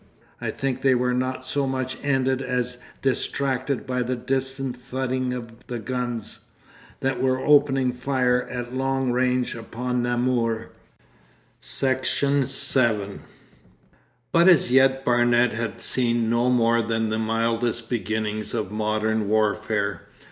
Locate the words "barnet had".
15.05-15.79